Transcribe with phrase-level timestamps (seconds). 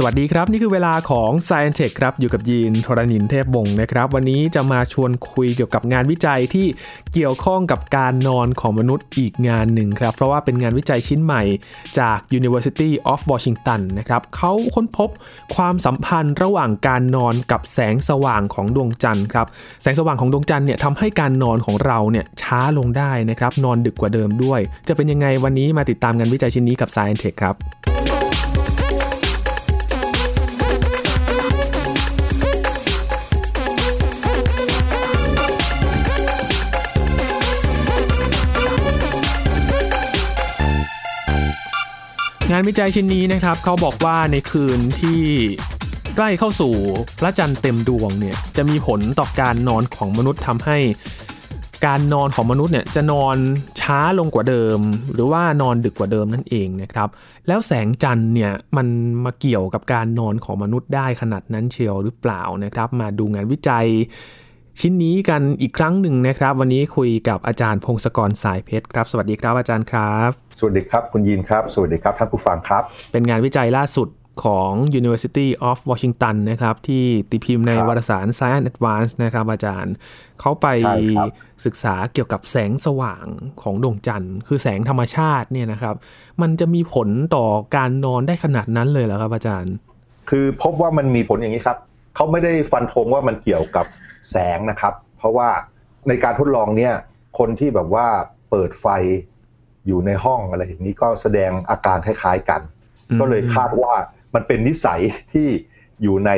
[0.00, 6.66] สวัสดีครับ นี่คือเวลาของ s c i e n Tech ครับ อยู่กับยีนทรณินเทพบงนะครับ วันนี้จะมาชวนคุยเกี่ยวกับงานวิจัยที่
[7.12, 11.42] เกี่ยวข้องกับการนอนของมนุษย์อีกงานหนึ่งครับ เพราะว่าเป็นงานวิจัยชิ้นใหม่
[11.98, 15.08] จาก University of Washington นะครับเขาค้นพบ
[15.54, 19.46] ความสัมพันธ์ระหว่างการนอนกับแสงสว่างของดวงจันทร์ครับ
[19.82, 27.56] แสงสว่างของดวงจันทร์เนี่ยทำให้การนอนของเราเนี่ยช้าลงได้นะครับ นอนดึกกว่าเดิมด้วย จะเป็นยังไงวันนี้มาติดตามงานวิจัยชิ้นนี้กับ s c i e n Tech ครับ
[42.50, 45.20] งานวิจัยชิ้นนี้นะครับเขาบอกว่าในคืนที่
[46.16, 46.74] ใกล้เข้าสู่
[47.20, 50.78] พระจันทร์เต็มดวงเนี่ยจะมีผลต่อการนอนของมนุษย์ทำให้
[51.86, 53.36] การนอนของมนุษย์เนี่ยจะนอน
[53.80, 54.78] ช้าลงกว่าเดิม
[55.12, 57.08] หรือว่านอนดึกกว่าเดิมนั่นเองนะครับ
[57.48, 58.86] แล้วแสงจันทร์เนี่ยมัน
[59.24, 63.86] มาเกี่ยวกับการนอนของมนุษย์ได้ขนาดนั้นเชียวหรือเปล่านะครับ มาดูงานวิจัย
[64.82, 74.08] ชิ้นนี้กันอีกครั้งหนึ่งนะครับ วันนี้คุยกับอาจารย์พงศกรสายเพชรครับ สวัสดีครับอาจารย์ครับ สวัสดีครับคุณยินครับ สวัสดีครับท่านผู้ฟังครับ เป็นงานวิจัยล่าสุด
[74.44, 79.94] ของ University of Washington นะครับ ที่ตีพิมพ์ในครับวารสาร Science Advance นะครับ อาจารย์
[80.40, 81.28] เขาไปใช่ครับ
[81.64, 83.26] ศึกษาเกี่ยวกับแสงสว่าง
[83.62, 85.94] ของดวงจันทร์ คือแสงธรรมชาติเนี่ยนะครับ
[86.42, 89.74] มันจะมีผลต่อการนอนได้ขนาดนั้นเลยเหรอครับอาจารย์
[90.30, 91.78] คือพบว่ามันมีผลอย่างนี้ครับ
[92.14, 93.86] เขาไม่ได้ฟันธงว่ามันเกี่ยวกับ
[94.30, 95.48] แสงนะครับ เพราะว่า
[96.08, 96.94] ในการทดลองเนี่ย
[97.38, 98.06] คนที่แบบว่า
[98.50, 98.86] เปิดไฟ
[99.86, 102.60] อยู่ในห้องอะไรอย่างนี้ก็แสดงอาการคล้ายๆกัน
[103.10, 103.94] อืมก็เลยคาดว่า
[104.34, 105.00] มันเป็นนิสัย
[105.32, 105.48] ที่
[106.02, 106.32] อยู่ใน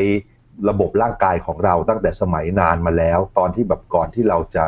[0.68, 4.64] ระบบร่างกายของเราตั้งแต่สมัยนานมาแล้ว ตอนที่แบบก่อนที่เราจะ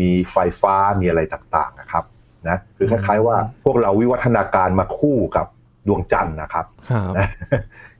[0.00, 2.04] มีไฟฟ้ามีอะไรต่างๆนะครับ
[2.48, 5.46] นะคือคล้ายๆว่าพวกเราวิวัฒนาการมาคู่กับ
[5.88, 7.28] ดวงจันทร์นะครับครับนะ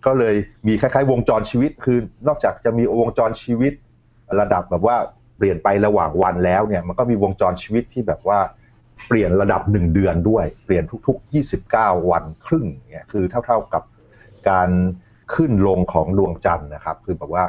[0.07, 0.35] ก็เลย
[0.67, 3.73] มีคล้ายๆ วงจรชีวิตคือนอกจากจะมีวงจรชีวิต
[4.41, 4.97] ระดับแบบว่า
[5.37, 8.39] เปลี่ยนไประหว่างวันแล้วเนี่ยมันก็มีวงจรชีวิตที่แบบว่า
[9.09, 11.33] เปลี่ยนระดับหนึ่งเดือนด้วย เปลี่ยนทุก ๆ
[11.69, 13.83] 29 วันครึ่งเนี่ยคือเท่าๆกับ
[14.49, 14.71] การ
[15.35, 17.45] ขึ้นลงของดวงจันทร์นะครับ คือแบบว่า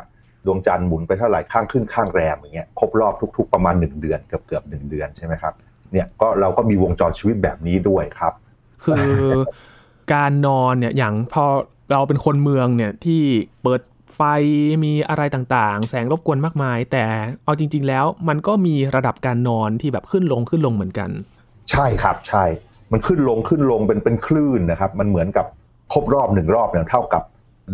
[0.45, 5.53] ดวงจันทร์หมุนไปเท่าไหร่ข้างขึ้นข้างแรมอย่างเงี้ยครบรอบทุก ๆ ประมาณ 1 เดือนเกือบเกือบๆหนึ่งเดือนใช่ไหมครับ
[5.91, 8.33] เนี่ยก็เราก็มีวงจรชีวิตแบบนี้ด้วยครับ
[8.83, 9.17] คือ
[10.13, 11.45] การนอนเนี่ยอย่างพอ
[11.91, 13.21] เราเป็นคนเมืองเนี่ยที่
[13.63, 13.81] เปิด
[14.15, 14.21] ไฟ
[14.83, 17.03] มีอะไรต่างๆ แสงรบกวนมากมาย แต่
[17.45, 21.09] เอาจริง ๆ แล้วมันก็มีระดับการนอนที่แบบขึ้นลงขึ้นลงเหมือนกัน
[21.71, 22.43] ใช่ครับใช่
[22.91, 25.45] มันขึ้นลงขึ้นลงเป็นเป็นคลื่นนะครับ มันเหมือนกับ
[25.93, 27.23] ครบรอบหนึ่งรอบเนี่ยเท่ากับ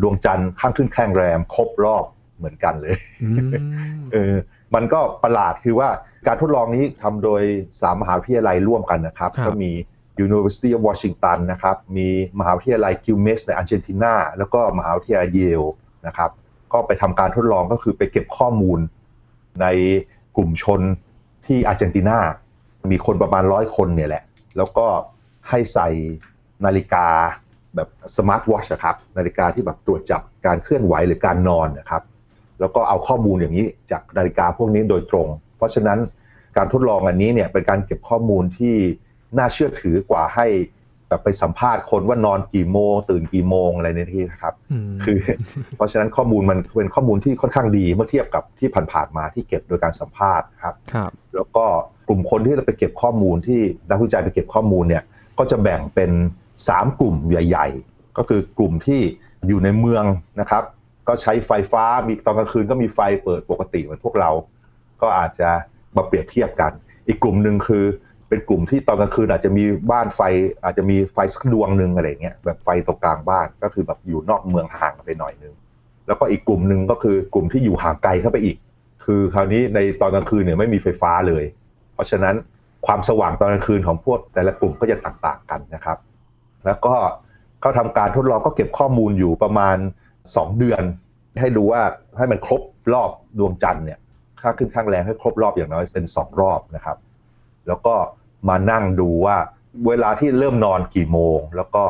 [0.02, 2.04] ดวงจันทร์ข้างขึ้นข้างแรม ครบรอบ
[2.38, 3.52] เหมือนกันเลยอืม
[4.14, 4.34] เออ
[4.76, 5.90] มันก็ประหลาดคือว่า
[6.28, 7.42] การทดลองนี้ทำโดย
[7.82, 9.72] สามมหาวิทยาลัยร่วมกันนะครับครับก็มี
[10.26, 12.08] University of Washington นะครับ มี
[12.40, 15.64] มหาวิทยาลัยกิลเมสในอาร์เจนตินา แล้วก็มหาวิทยาลัยเยล
[16.08, 16.32] นะครับ
[16.74, 18.80] ก็ไปทำการทดลองก็คือไปเก็บข้อมูล
[19.62, 19.66] ใน
[20.36, 20.82] กลุ่มชน
[21.46, 22.18] ที่อาร์เจนตินา
[22.92, 24.24] มีคนประมาณร้อยคนเนี่ยแหละ
[24.58, 24.86] แล้วก็
[25.50, 25.88] ให้ใส่
[26.66, 27.08] นาฬิกา
[27.76, 32.04] แบบ smart watch ครับ นาฬิกาที่แบบตรวจจับการเคลื่อนไหวหรือการนอนนะครับ
[32.60, 35.28] แล้วก็เอาข้อมูลอย่างนี้จากนาฬิกาพวกนี้โดยตรง
[35.58, 36.00] เพราะฉะนั้น
[36.58, 38.76] การทดลองอันนี้เนี่ยเป็นการเก็บข้อมูลที่
[39.38, 40.48] น่าเชื่อถือกว่าให้
[41.10, 44.54] แบบไปสัมภาษณ์คนว่านอนกี่โมง ตื่นกี่โมงอะไรในที่นะครับ
[44.94, 45.18] มคือ
[45.76, 51.66] เพราะฉะนั้นข้อมูลมันเป็นข้อมูลที่ค่อนข้างดีเมื่อเทียบกับที่ผ่านๆมาที่เก็บโดยการสัมภาษณ์ครับครับแล้วก็
[52.08, 55.04] กลุ่มคนที่เราไปเก็บข้อมูลที่นักวิจัยไปเก็บข้อมูลเนี่ย
[55.38, 56.12] ก็จะแบ่งเป็น
[56.56, 59.02] 3 กลุ่มใหญ่ ๆ ก็คือกลุ่มที่
[59.48, 60.04] อยู่ในเมือง
[60.40, 60.64] นะครับ
[61.08, 64.32] ก็ใช้ไฟฟ้ามีตอนกลางคืนก็มีไฟเปิดปกติเหมือนพวกเรา
[65.02, 65.50] ก็อาจจะ
[65.96, 66.72] มาเปรียบเทียบกัน
[67.08, 67.86] อีกกลุ่มหนึ่งคือ
[68.30, 70.22] เป็นกลุ่มที่ตอนกลางคืนอาจจะมีบ้านไฟ
[70.64, 75.54] อาจจะมีไฟสักดวงหนึ่งอะไรเงี้ยแบบไฟตรงกลางบ้านก็คือแบบอยู่นอกเมืองห่างไปหน่อยนึง
[76.08, 78.58] แล้วก็อีกกลุ่มหนึ่งก็คือกลุ่มที่อยู่ห่างไกลเข้าไปอีก
[79.06, 81.44] คือคราวนี้ในตอนกลางคืนเนี่ยไม่มีไฟฟ้าเลย
[81.94, 82.36] เพราะฉะนั้น
[82.86, 85.98] ความสว่างตอนกลางคืนของพวกแต่ละกลุ่มก็จะต่างๆกันนะครับ
[86.66, 86.96] แล้วก็
[87.62, 89.78] เขาทำการทดลองก็เก็บข้อมูลอยู่ประมาณ
[90.18, 90.84] 2 เดือน
[91.42, 91.82] ให้ดูว่า
[92.18, 92.62] ให้มันครบ
[92.94, 93.10] รอบ
[93.40, 94.00] ดวงจันทร์เนี่ย
[94.42, 96.98] ค่าขึ้นข้างแรงให้ครบรอบอย่างน้อยเป็น 2 รอบนะครับ
[97.68, 97.96] แล้วก็
[98.48, 99.38] มานั่งดูว่า
[99.88, 101.84] เวลาที่เริ่มนอนกี่โมง แล้วก็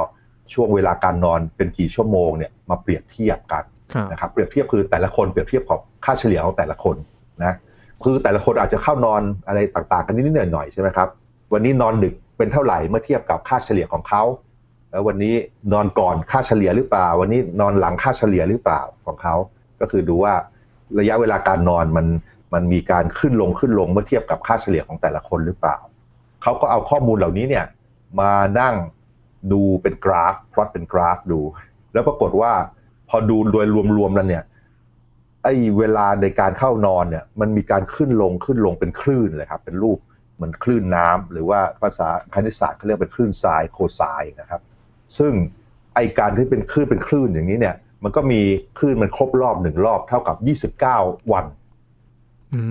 [0.53, 3.63] ช่วงเวลาการนอนเป็นกี่ชั่วโมงเนี่ยมาเปรียบเทียบกัน
[3.93, 6.95] ครับนะครับเปรียบเทียบคือแต่ละคนเปรียบเทียบกับค่าเฉลี่ยของแต่ละคน
[7.43, 7.55] นะ
[8.03, 11.09] คือแต่ละคนอาจจะเข้านอนอะไรต่างๆ กันนิดๆหน่อยๆใช่ไหมครับ
[11.53, 14.23] วันนี้นอนดึกเป็นเท่าไหร่เมื่อเทียบกับค่าเฉลี่ยของเขา
[14.91, 15.35] แล้ววันนี้
[15.73, 19.35] นอนก่อนค่าเฉลี่ยหรือเปล่า วันนี้นอนหลังค่าเฉลี่ยหรือเปล่าของเขา
[19.79, 20.33] ก็คือดูว่า
[20.99, 22.07] ระยะเวลาการนอนมัน
[22.53, 25.77] มันมีการขึ้นลงขึ้นลงเมื่อเทียบกับค่าเฉลี่ยของแต่ละคนหรือเปล่า
[26.43, 27.65] เขาก็เอาข้อมูลเหล่านี้เนี่ย
[28.19, 28.75] มานั่ง
[29.51, 31.41] ดูเป็นกราฟพลอตเป็นกราฟดู
[31.93, 32.51] แล้วปรากฏว่า
[33.09, 33.65] พอดูโดย
[33.97, 34.43] รวมๆแล้วเนี่ย
[35.43, 39.97] ไอ้เวลาในการเข้านอนเนี่ยมันมีการขึ้นลงขึ้นลงเป็นคลื่นเลยครับเป็นรูป
[40.35, 44.61] เหมือนคลื่นน้ำหรือว่าภาษาคณิตศาสตร์เขาเรียกเป็นคลื่นทรายโคทรายนะครับ
[45.17, 45.33] ซึ่ง
[45.95, 48.41] ไอการที่เป็นคลื่นเป็นคลื่นอย่างนี้เนี่ย มันก็มี
[48.77, 50.35] คลื่นมันครบรอบหนึ่งรอบเท่ากับ
[51.01, 51.45] 29 วัน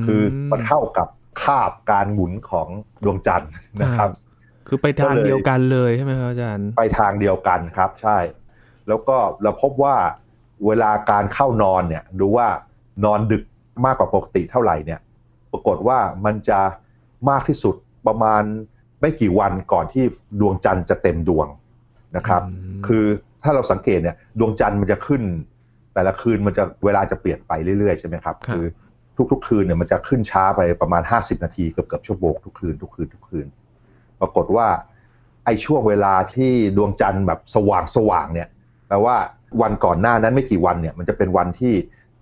[0.07, 0.23] คือ
[0.53, 1.09] มันเท่ากับ
[1.43, 2.69] คาบการหมุนของ
[3.05, 3.51] ดวงจันทร์
[3.83, 4.11] นะครับ
[4.69, 8.19] คือไปทางเดียวกันเลยใช่ไหมครับอาจารย์ ไปทางเดียวกันครับใช่
[8.89, 9.97] แล้วก็เราพบว่า
[10.67, 12.49] เวลาการเข้านอนเนี่ยดูว่า
[13.05, 13.43] นอนดึก
[13.85, 15.01] มากกว่าปกติเท่าไหร่เนี่ย
[15.53, 16.61] ปรากฏว่ามันจะ
[17.31, 17.75] มากที่สุด
[18.07, 18.43] ประมาณ
[19.01, 20.05] ไม่กี่วันก่อนที่
[20.41, 21.49] ดวงจันทร์จะเต็มดวง
[22.17, 22.43] นะครับ
[22.87, 23.05] คือ
[23.43, 25.23] ถ้าเราสังเกตเนี่ยดวงจันทร์มันจะขึ้น
[25.95, 28.65] แต่ละคืนมันจะเวลาจะเปลี่ยนไปเรื่อยๆใช่ไหมครับ คือ
[29.33, 33.47] ทุก ๆ คืนเนี่ยมันจะขึ้นช้าไปประมาณ 50 นาทีเกือบๆชั่วโมงทุกคืนทุกคืนทุกคืน
[34.21, 34.69] ปรากฏว่า
[35.45, 38.49] ไอ้ช่วงเวลาที่ดวงจันทร์แบบสว่างสว่างเนี่ย
[38.89, 39.17] แปลว่า
[39.63, 41.75] วันก่อนหน้านั้นไม่กี่วันเนี่ยมันจะเป็นวันที่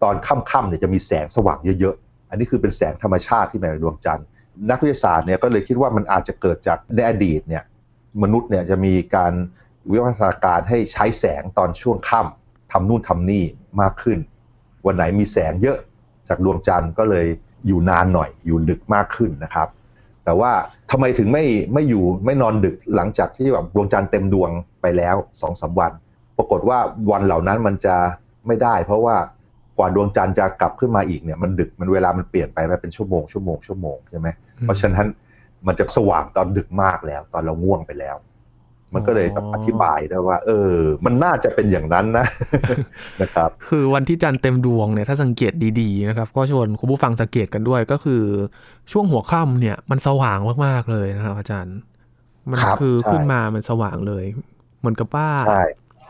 [0.02, 4.26] ตอนค่ำๆเนี่ยจะมีแสงสว่างเยอะๆ อันนี้คือเป็นแสงธรรมชาติที่มาจากดวงจันทร์
[4.70, 7.62] นักวิทยาศาสตร์เนี่ยก็เลยคิดว่ามันอาจจะเกิดจากในอดีตเนี่ย
[8.22, 9.32] มนุษย์เนี่ยจะมีการ
[9.90, 13.44] วิวัฒนาการให้ใช้แสงตอนช่วงค่ำทำนู่นทำนี่
[13.81, 14.19] มากขึ้น
[14.87, 15.78] วันไหนมีแสงเยอะ
[16.28, 17.26] จากดวงจันทร์ก็เลย
[17.67, 19.69] อยู่นานหน่อยอยู่ดึกมากขึ้นนะครับ
[20.25, 20.52] แต่ว่า
[20.90, 24.50] ทำไมถึงไม่ไม่อยู่ไม่นอนดึกหลังจากที่แบบดวงจันทร์เต็มดวง
[24.82, 25.93] ไปแล้วสองสาวัน
[26.37, 26.78] ปรากฏว่า
[27.11, 27.96] วันเหล่านั้นมันจะ
[28.46, 29.17] ไม่ได้ เพราะว่า
[29.78, 34.28] กว่าดวงจันทร์จะกลับขึ้นมาอีกเนี่ยมันดึกมันเวลามันเปลี่ยนไปมันเป็นชั่วโมงชั่วโมงชั่วโมงใช่ไหม
[34.62, 35.06] เพราะฉะนั้น
[35.67, 38.17] มันจะสว่างตอนดึกมากแล้ว ตอนเราง่วงไปแล้ว
[38.94, 40.74] มันก็เลยแบบอธิบายได้ว่า เออ
[41.04, 42.26] มันน่าจะเป็นอย่างนั้นนะ
[43.22, 48.22] นะครับ คือวันที่จันทร์เต็มดวงเนี่ยถ้าสังเกตดีๆนะครับ ก็ชวนคุณผู้ฟังสังเกตกันด้วยก็คือ
[48.92, 51.76] ช่วงหัวค่ำเนี่ย มันสว่างมากๆเลยนะครับ อาจารย์
[52.50, 54.24] มันคือขึ้นมามันสว่างเลย
[54.80, 55.28] เหมือนกับว่า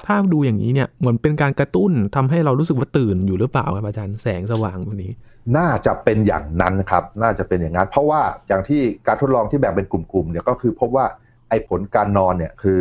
[0.07, 5.13] ถ้าดูอย่างนี้เนี่ยเหมือนเป็นการกระตุ้นทำให้เรารู้สึกว่าตื่นอยู่หรือเปล่าครับอาจารย์แสงสว่างวันนี้
[5.57, 11.07] น่าจะเป็นอย่างนั้นครับ น่าจะเป็นอย่างนั้น เพราะว่าอย่างที่การทดลองที่แบ่งเป็นกลุ่มๆเนี่ยก็คือพบว่า
[11.49, 12.81] ไอ้ผลการนอนเนี่ยคือ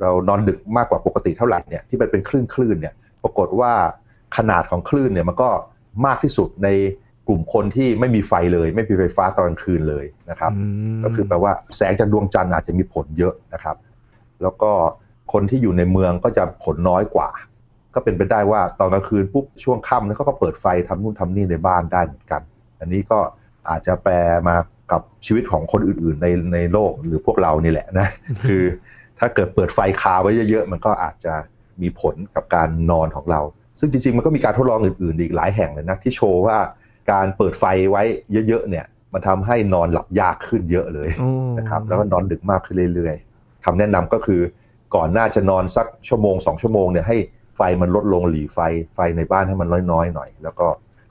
[0.00, 3.72] เรานอนดึกมากกว่าปกติเท่าไหร่เนี่ยที่มันเป็นคลื่นคลื่นเนี่ยปรากฏว่า
[4.36, 5.50] ขนาดของคลื่นเนี่ยมันก็
[6.06, 6.68] มากที่สุดใน
[7.28, 10.52] กลุ่มคนที่ไม่มีไฟเลย ไม่มีไฟฟ้าตอนกลางคืนเลยนะครับ
[11.04, 13.76] ก็คือแปลว่าแสงจากดวงจันทร์อาจจะมีผลเยอะนะครับ
[14.42, 14.70] แล้วก็
[15.32, 17.30] คนที่อยู่ในเมืองก็จะผลน้อยกว่า
[17.94, 22.42] ก็เป็นไปได้ว่าตอนกลางคืนปุ๊บช่วงค่ำเขาก็เปิดไฟทำนู่นทำนี่ในบ้านได้เหมือนกัน
[22.80, 23.18] อันนี้ก็
[23.70, 24.14] อาจจะแปล
[24.48, 24.56] มา
[24.92, 28.08] กับชีวิตของคนอื่นๆในในโลกหรือพวกเรานี่แหละนะ
[28.48, 28.62] คือ
[29.18, 31.34] ถ้าเกิดเปิดไฟคาไว้เยอะๆ มันก็อาจจะ
[31.82, 33.40] มีผลกับการนอนของเรา
[33.80, 36.58] ซึ่งจริงๆ มันก็มีการทดลองอื่นๆ อีกหลายแห่งเลยนะ ที่โชว์ว่า
[37.12, 38.02] การเปิดไฟไว้
[38.48, 41.08] เยอะๆ เนี่ย มันทำให้นอนหลับยากขึ้นเยอะเลย
[41.58, 44.40] นะครับ แล้วก็นอนดึกมากขึ้นเรื่อยๆคำแนะนำก็คือ
[44.96, 47.16] ก่อนหน้าจะนอนสักชั่วโมงสองชั่วโมงเนี่ยให้
[47.56, 48.58] ไฟมันลดลงหลีไฟ
[48.94, 50.66] ไฟในบ้านให้มันน้อยๆหน่อย แล้วก็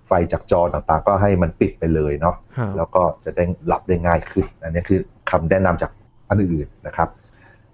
[0.10, 2.36] ไฟจากจอต่างๆ ก็ให้มันปิดไปเลยเนาะ
[2.78, 5.92] แล้วก็จะได้หลับได้ง่ายขึ้นอันนี้คือคำแนะนำจาก
[6.30, 7.10] อันอื่นๆนะครับ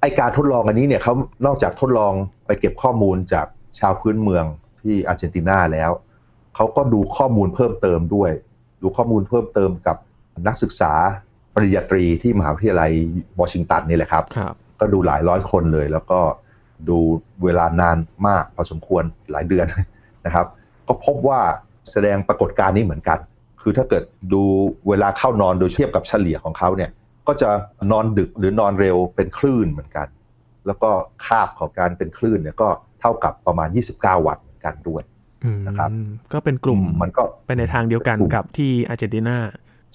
[0.02, 1.14] ไอการทดลองอันนี้เนี่ยเขา
[1.46, 2.14] นอกจากทดลอง
[2.46, 3.48] ไปเก็บข้อมูลจาก
[3.80, 4.46] ชาวพื้นเมือง
[4.82, 5.92] ที่อาร์เจนตินาแล้ว
[6.56, 8.32] เขาก็ดูข้อมูลเพิ่มเติมด้วย
[8.82, 9.98] ดูข้อมูลเพิ่มเติมกับ
[10.48, 10.94] นักศึกษา
[11.54, 12.92] ปริญญาตรีที่มหาวิทยาลัย
[13.40, 16.20] วอชิงตันนี่แหละครับรบก็ดูหลายร้อยคนเลย แล้วก็
[16.90, 16.98] ดู
[17.44, 17.98] เวลานาน
[18.28, 19.68] มากพอสมควรหลายเดือน
[20.26, 20.46] นะครับ
[20.88, 21.42] ก็พบว่า
[21.92, 23.20] แสดงปรากฏการณ์นี้เหมือนกัน
[23.62, 24.44] คือถ้าเกิดดู
[24.88, 26.92] เวลาเข้านอนโดยเทียบกับเฉลี่ยของเขาเนี่ย
[27.28, 27.50] ก็จะ
[27.92, 30.08] นอนดึกหรือนอนเร็วเป็นคลื่นเหมือนกัน
[30.68, 30.92] แล้วก็
[31.26, 32.70] คาบของการเป็นคลื่นเนี่ยก็
[33.02, 35.04] เท่ากับประมาณ 29 วันเหมือนกันด้วย
[35.68, 35.90] นะครับ
[36.34, 39.38] ก็เป็นกลุ่มมันก็ไปในทางเดียวกันกับที่อาร์เจนตินา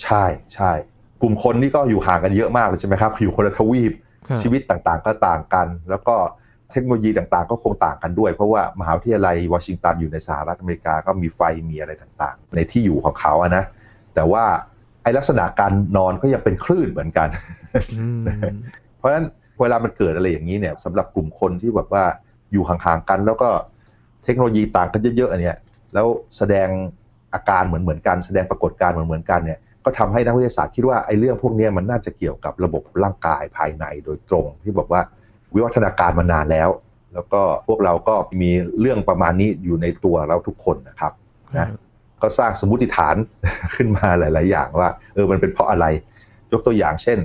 [0.02, 0.70] ใช่ใช่
[1.22, 3.92] กลุ่มคนนี่ก็อยู่ห่างกันเยอะมากเลยใช่ไหมครับ อยู่คนละทวีป
[4.42, 6.16] ชีวิตต่างๆ ก็ต่างกัน แล้วก็
[6.72, 13.64] เทคโนโลยีต่างๆ ก็คงต่างกันด้วย เพราะว่ามหาวิทยาลัยวอชิงตันอยู่ในสหรัฐอเมริกาก็มีไฟมีอะไรต่างๆ ในที่อยู่ของเขาอะนะ
[14.14, 14.44] แต่ว่า
[15.02, 17.28] ไอลักษณะการนอนก็ยังเป็นคลื่นเหมือนกัน
[18.98, 19.26] เพราะฉะนั้น
[19.60, 22.04] เวลามันเกิดอะไรอย่างนี้เนี่ยสำหรับกลุ่มคนที่แบบว่า
[22.52, 23.48] อยู่ห่างๆกันแล้วก็
[24.24, 25.58] เทคโนโลยีต่างกันเยอะๆเนี่ย
[25.94, 26.68] แล้วแสดง
[27.34, 35.00] อาการเหมือนๆกัน แสดงปรากฏการณ์เหมือนๆกันเนี่ยก็ทำให้นักวิทยาศาสตร์คิดว่าไอ้เรื่องพวกนี้มันน่าจะเกี่ยวกับระบบร่างกายภายในโดยตรงที่บอกว่า
[35.54, 36.68] วิวัฒนาการมานานแล้ว
[37.14, 41.12] แล้วก็พวกเราก็มีเรื่องประมาณนี้อยู่ในตัวเราทุกคนนะครับ
[41.58, 41.68] นะ
[42.22, 43.16] ก็สร้างสมมติฐาน
[43.74, 45.86] ขึ้นมาหลาย ๆ อย่างว่าเออมันเป็นเพราะอะไร
[46.52, 47.18] ยกตัวอย่างเช่น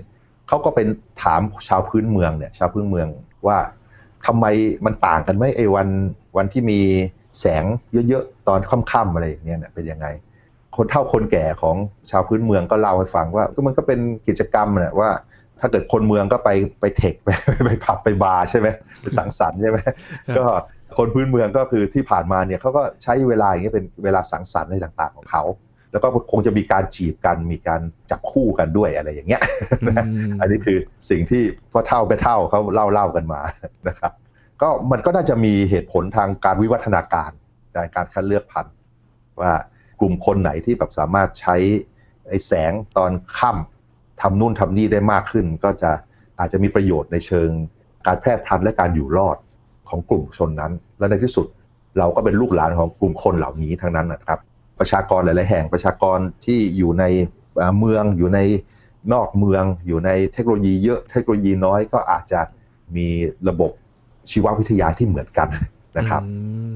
[0.47, 0.87] เขาก็เป็น
[1.21, 3.07] ถามชาวพื้นเมืองเนี่ยชาวพื้นเมือง
[3.47, 3.57] ว่า
[4.25, 4.45] ทำไม
[4.85, 5.87] มันต่างกันไหมไอ้วัน
[6.37, 6.79] วันที่มี
[7.39, 7.63] แสง
[8.07, 10.07] เยอะ ๆ ตอนค่ำๆอะไรอย่างเงี้ยเป็นยังไง
[10.75, 11.75] คนเฒ่าคนแก่ของ
[12.11, 15.09] ชาวพื้นเมืองก็เล่าให้ฟังว่าก็มันก็เป็นกิจกรรมแหละว่า
[15.59, 16.49] ถ้าเกิดคนเมืองก็ไป
[16.81, 17.29] ไปเทคไป
[17.65, 18.67] ไปผับไปบาร์ใช่ไหม
[19.01, 19.79] ไปสังสรรค์ใช่ไหม
[20.37, 20.45] ก็
[20.97, 25.43] คนพื้นเมืองก็คือที่ผ่านมาเนี่ยเขาก็ใช้เวลาอย่างเงี้ยเป็นเวลาสังสรรค์อะไรต่างๆของเขา
[25.91, 27.81] แล้วก็คงจะมีการจีบกันมีการ
[28.11, 29.41] จับคู่กันด้วยอะไรอย่างเงี้ย
[29.83, 29.91] อื
[30.31, 30.77] มอันนี้คือ
[31.09, 33.41] สิ่งที่พ่อเท่าไปเท่าเขาเล่าเล่ากันมา
[33.87, 34.11] นะครับ
[34.61, 37.31] ก็มันก็น่าจะมีเหตุผลทางการวิวัฒนาการ
[37.73, 38.75] ในการคัดเลือกพันธุ์
[39.41, 39.53] ว่า
[39.99, 41.55] กลุ่มคนไหนที่แบบสามารถใช้
[42.27, 43.74] ไอ้แสงตอนค่ำ
[44.21, 45.91] ทำนู่นทำนี่ได้มากขึ้น ก็จะ
[46.39, 47.49] อาจจะมีประโยชน์ในเชิง
[48.05, 49.37] การแพร่พันธุ์และการอยู่รอด
[49.89, 51.47] ของกลุ่มชนนั้น และในที่สุด
[51.97, 54.39] เราก็เป็นลูกหลานของกลุ่มคนเหล่านี้ทั้งนั้นนะครับ
[54.79, 57.03] ประชากรหลาย ๆ แห่งประชากรที่อยู่ใน
[57.55, 58.39] เอ่อเมืองอยู่ใน
[59.13, 62.41] นอกเมือง อยู่ในเทคโนโลยีเยอะเทคโนโลยีน้อยก็อาจจะ
[62.95, 63.07] มี
[63.49, 63.71] ระบบ
[64.31, 65.47] ชีววิทยาที่เหมือนกัน
[65.97, 66.29] นะครับอื
[66.71, 66.75] ม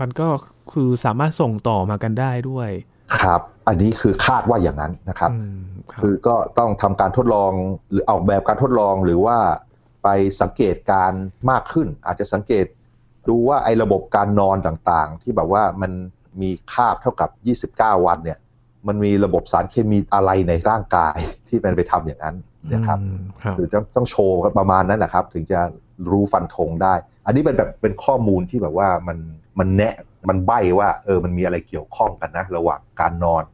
[0.00, 0.28] มันก็
[0.72, 2.70] คือสามารถส่งต่อมากันได้ด้วย
[3.20, 5.60] ครับ อันนี้คือคาดว่าอย่างนั้นนะครับอืม
[5.92, 7.52] ครับคือก็ต้องทำการทดลอง
[7.90, 9.38] หรือออกแบบการทดลองหรือว่า
[10.04, 10.08] ไป
[10.40, 12.66] สังเกตการณ์มากขึ้น อาจจะสังเกต
[13.28, 15.92] ดูว่าไอ้ระบบการนอนต่างๆ ที่แบบว่ามัน
[16.40, 17.30] มีคาบเท่ากับ
[17.78, 18.38] 29 วันเนี่ย
[18.88, 21.16] มันมีระบบสารเคมีอะไรในร่างกาย
[21.48, 22.36] ที่มันไปทำอย่างนั้น
[22.74, 25.60] นะครับอืมครับหรือจะต้องโชว์กันประมาณนั้นนะครับ ถึงจะ
[26.10, 26.94] รู้ฟันธงได้
[27.26, 29.18] อันนี้เป็นแบบเป็นข้อมูลที่แบบว่ามัน
[29.58, 29.94] มันแนะ
[30.28, 33.53] มันใบ้ว่าเออมันมีอะไรเกี่ยวข้องกันนะ ระหว่างการนอนก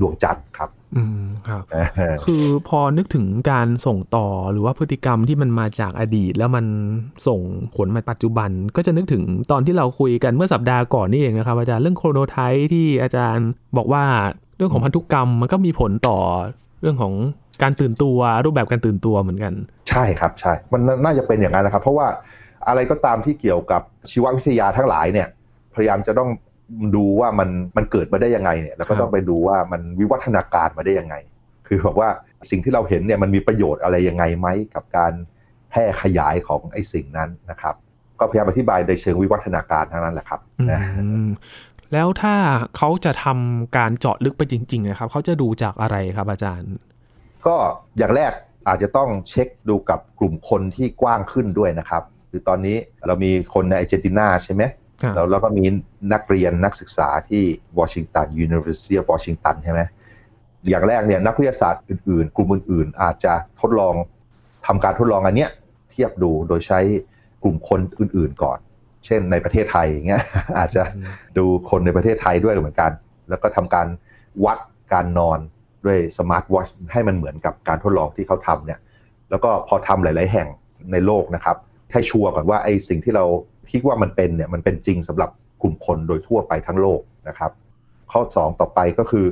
[0.00, 1.62] ดวงจันทร์ครับ อืมครับ
[2.26, 6.66] คือพอนึกถึงการส่งต่อหรือว่าพฤติกรรมที่มันมาจากอดีต แล้วมัน
[7.26, 7.40] ส่ง
[7.76, 14.04] ผลมาปัจจุบัน ก็จะนึกถึงตอนที่เราคุยกันเมื่อสัปดาห์ก่อนนี่เองนะครับอาจารย์เรื่องโครโนไทป์ที่อาจารย์บอกว่า
[14.56, 16.18] เรื่องของพันธุกรรมมันก็มีผลต่อ
[16.82, 17.12] เรื่องของ
[17.62, 19.52] การตื่นตัวรูปแบบการตื่นตัวเหมือนกัน
[19.90, 22.06] ใช่ครับใช่ มันน่าจะเป็นอย่างนั้นนะครับ เพราะว่า
[22.68, 25.28] อะไรก็ตามที่เกี่ยวกับชีววิทยาทั้งหลายเนี่ย
[25.74, 26.30] พยายามจะต้อง
[26.94, 31.14] ดูว่ามันมันเกิดมาได้ยังไงเนี่ยแล้วก็ครับต้องไปดูว่ามันวิวัฒนาการมาได้ยังไง
[31.66, 32.08] คือบอกว่า
[32.50, 35.12] สิ่งที่เราเห็นเนี่ยมันมีประโยชน์อะไรยังไงไหมกับการ
[35.70, 37.74] แพร่ขยายของไอ้สิ่งนั้นนะครับ
[38.18, 41.28] ก็พยายามอธิบายในเชิงวิวัฒนาการทั้งนั้นแหละครับนะอืม
[41.92, 42.34] แล้วถ้า
[42.76, 46.72] เขาจะทำการเจาะลึกไปจริงๆนะครับเขาจะดูจากอะไรครับอาจารย์
[47.46, 47.56] ก็
[47.98, 48.32] อย่างแรก
[48.68, 54.62] อาจจะต้องเช็คดูกับกลุ่มคนที่กว้างขึ้นด้วยนะครับ คือตอนนี้เรามีคนในอาร์เจนตินาใช่ไหม
[55.02, 55.64] ครับแล้วเราก็มี
[56.12, 57.42] นักเรียนนักศึกษาที่
[57.78, 59.80] วอชิงตัน University of Washington ใช่ไหม
[60.68, 63.94] อย่างแรกเนี่ยนักวิทยาศาสตร์อื่นๆ กลุ่มอื่น ๆ อาจจะทดลอง
[64.66, 65.50] ทำการทดลองอันเนี้ย
[65.90, 66.80] เทียบดูโดยใช้
[67.42, 68.58] กลุ่มคนอื่น ๆ ก่อน
[69.06, 70.22] เช่นในประเทศไทยอย่างเงี้ย
[70.58, 70.82] อาจจะ
[71.38, 72.90] ดูคนในประเทศไทยด้วยเหมือนกัน
[73.28, 73.86] แล้วก็ทำการ
[74.44, 74.58] วัด
[74.92, 75.38] การนอน
[75.86, 78.80] ด้วย smart watch ให้มันเหมือนกับการทดลองที่เขาทำเนี่ย
[79.30, 80.48] แล้วก็พอทำหลาย ๆ แห่ง
[80.92, 81.56] ในโลกนะครับ
[81.92, 83.24] ให้ชัวร์ก่อนว่าไอ้สิ่งที่เรา
[83.70, 85.30] คิดว่ามันเป็นเนี่ยมันเป็นจริงสำหรับ
[85.62, 87.50] กลุ่มคนโดยทั่วไปทั้งโลกนะครับ
[88.12, 89.26] ข้อ 2 ต่อไปก็คือ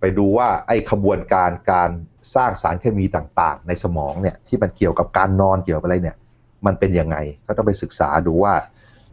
[0.00, 1.90] ไปดูว่าไอ้ขบวนการการ
[2.34, 6.16] สร้างสารเคมีต่างๆ ในสมองเนี่ยที่มันเกี่ยวกับการนอนเกี่ยวกับอะไรเนี่ย
[6.66, 7.16] มันเป็นยังไง
[7.46, 8.54] ก็ต้องไปศึกษาดูว่า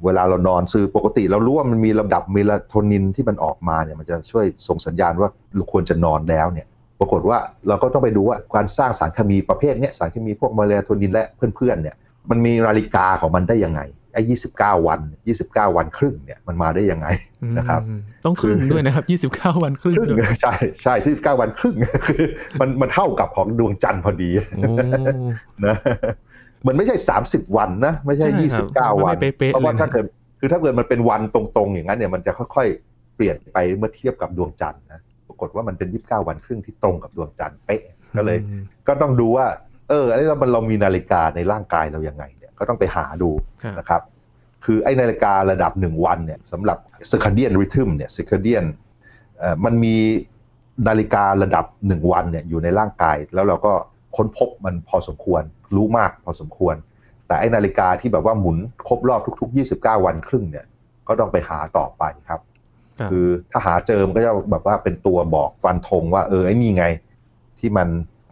[0.05, 6.67] เวลาเรานอนคือปกติ เรารู้ว่ามันมีระดับเมลาโทนินที่มันออกมาเนี่ยมันจะช่วยส่งสัญญาณว่าเราควรจะนอนแล้วเนี่ย
[6.99, 11.95] ปรากฏว่าเราก็ต้องไปดูว่าการสร้างสารเคมีประเภทเนี้ยสารเคมีพวกเมลาโทนินและเพื่อนๆเนี่ย
[12.29, 13.81] มันมีนาฬิกาของมันได้ยังไง
[14.17, 14.99] อ้ยี่สิบเก้าวัน
[15.39, 17.07] 29วันครึ่งเนี่ยมันมาได้ยังไง
[17.57, 21.75] นะครับอืมต้องครึ่งด้วยนะครับ29วันครึ่งครึ่งด้วยใช่ใช่ที่9วันครึ่ง
[22.07, 22.23] คือ
[22.59, 24.73] มันมันเท่ากับของดวงจันทร์พอดีโอ้
[25.65, 25.75] นะ
[26.67, 26.95] มันไม่ใช่
[27.27, 28.67] 30วันนะ ไม่ใช่ใช่ครับ
[28.99, 30.05] 29วันไม่เป๊ะๆเพราะว่าเลยนะถ้าเกิด
[30.39, 37.81] คือถ้าเกิดมันเป็นวันตรงๆ อย่างนั้นเนี่ยมันจะค่อยๆ เปลี่ยนไปเมื่อเทียบกับดวงจันทร์นะปรากฏว่ามันเป็น29วันครึ่งที่ตรงกับดวงจันทร์เป๊ะ
[38.17, 39.47] ก็เลยอืมก็ต้องดูว่า
[39.89, 43.29] เออไอ้เราเรามีนาฬิกาในร่างกายเรายังไงเนี่ย ก็ต้องไปหาดู
[43.63, 44.01] ครับนะครับ
[44.65, 46.77] คือไอ้นาฬิการะดับหนึ่งวันเนี่ยสำหรับ
[47.11, 48.65] circadian rhythm เนี่ย circadian
[49.37, 49.95] เอ่อมันมี
[50.87, 53.73] นาฬิการะดับหนึ่งวันเนี่ยอยู่ในร่างกาย แล้วเราก็
[54.15, 55.43] ค้นพบมันพอสมควร
[55.75, 56.75] รู้มากพอสมควร
[57.27, 60.65] แต่ไอ้นาฬิกาที่แบบว่าหมุนครบรอบทุก ๆ 29 วันครึ่งเนี่ย
[61.07, 62.41] ก็ต้องไปหาต่อไปครับ
[62.99, 66.85] ครับคือถ้าหาเจอมันก็จะแบบว่าเป็นตัวบอกฟันธงว่าเออไอ้นี่ไง
[67.59, 67.87] ที่มัน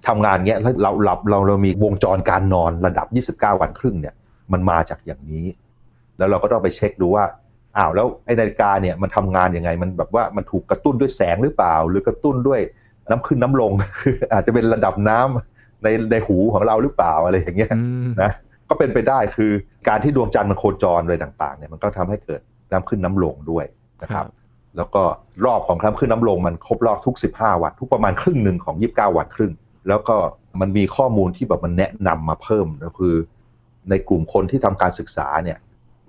[0.07, 4.13] ทำงานเงี้ยแล้วเราหลับเราเรามีวงจรการนอนระดับ 29 วันครึ่งเนี่ย
[4.51, 5.45] มันมาจากอย่างนี้
[6.17, 7.25] แล้วเราก็ต้องไปเช็คดูว่า
[7.77, 12.59] อ้าวแล้วไอ้นาฬิกาเนี่ยมันทำงานยังไง มันแบบว่ามันถูกกระตุ้นด้วยแสงหรือเปล่า หรือกระตุ้นด้วย
[13.09, 13.71] น้ำขึ้นน้ำลง
[14.33, 18.31] อาจจะเป็นระดับน้ำในในหูของเราหรือเปล่าอะไรอย่างเงี้ยอืมนะ
[18.69, 19.51] ก็เป็นไปได้คือ
[19.87, 23.65] การที่ดวงจันทร์มันโคจรอะไรต่างๆเนี่ยมันก็ทำให้เกิดน้ำขึ้นน้ำลงด้วย
[24.01, 24.25] นะครับ
[24.77, 25.03] แล้วก็
[25.45, 29.51] รอบของน้ำขึ้นน้ำลงมันครบรอบทุก 15 วัน ทุกประมาณครึ่งหนึ่งของ 29 วันครึ่ง
[29.87, 30.15] แล้วก็
[30.61, 33.15] มันมีข้อมูลที่แบบมันแนะนำมาเพิ่มก็คือ
[33.89, 35.57] ในกลุ่มคนที่ทำการศึกษาเนี่ย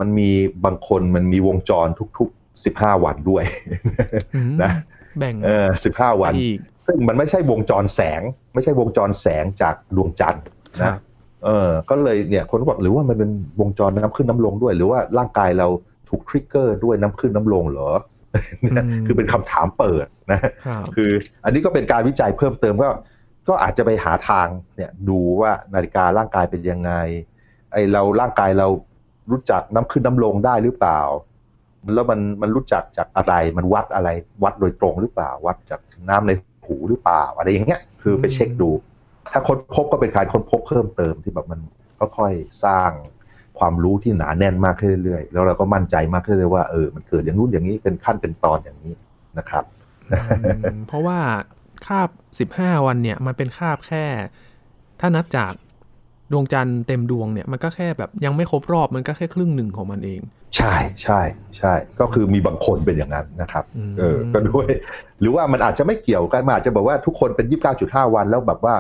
[0.01, 0.31] มันมี
[0.65, 3.45] บางคนมันมีวงจรทุกๆ15วันด้วย
[4.37, 4.73] อืมนะ
[5.19, 5.67] แบ่งเออ
[5.97, 8.21] 15วันอีกซึ่งมันไม่ใช่วงจรแสง
[8.55, 10.43] ไม่ใช่วงจรแสงจากดวงจันทร์
[10.81, 10.99] ครันะบ
[11.45, 13.31] เอเออก็เลยเนี่ยคนก็บอกหรือว่ามันเป็น
[13.61, 15.69] วงจรน้ำขึ้นน้ำลงด้วย หรือว่าร่างกายเรา
[16.09, 17.91] ถูกทริกเกอร์ด้วยน้ำขึ้นน้ำลงเหรอ
[18.61, 21.11] เนี่ยอืมคือเป็นคำถามเปิดนะครับคือ
[21.45, 22.89] อันนี้ก็เป็นการวิจัยเพิ่มเติมก็
[23.49, 26.93] ก็อาจจะไปหาทางเนี่ยดูว่านาฬิการ่างกายเป็นยังไง
[27.73, 28.69] ไอเราร่างกายเรา
[29.31, 31.01] รู้จักน้ำขึ้นน้ำลงได้หรือเปล่า
[31.95, 34.09] แล้วมันมันรู้จักจากอะไรมันวัดอะไร
[34.43, 36.33] วัดโดยตรงหรือเปล่า วัดจากน้ำใน
[36.67, 38.71] หูหรือเปล่า อะไรอย่างเงี้ยคือไปเช็คดู
[39.33, 41.61] ถ้าค้นพบก็เป็นการค้นพบเพิ่มเติมที่แบบมัน
[42.17, 42.91] ค่อยๆสร้าง
[43.59, 48.95] ความรู้ที่หนาแน่นมากขึ้นเรื่อยๆ แล้วเราก็มั่นใจมากขึ้นเรื่อยๆว่าเออมันเกิดอย่างนู้นอย่างนี้เป็นขั้นเป็นตอนอย่างนี้
[49.39, 49.65] นะครับ
[50.89, 51.19] เพราะว่า
[51.87, 52.09] คาบ
[52.41, 54.05] สิบห้าวันเนี่ยมันเป็นคาบแค่
[55.01, 55.53] ถ้านับจาก
[56.33, 60.21] ดวงจันทร์เต็มดวงเนี่ยมันก็แค่แบบยังไม่ครบรอบมันก็แค่ครึ่งหนึ่งของมันเอง
[60.57, 61.21] ใช่ใช่
[61.59, 64.69] ใช่ก็คือมีบางคนเป็นอย่างนั้นนะครับอืมเออก็ด้วย
[65.21, 67.47] หรือว่ามันอาจจะไม่เกี่ยวกันมันอาจจะบอกว่าทุกคนเป็น
[67.81, 68.75] 29.5 วันแล้วแบบว่า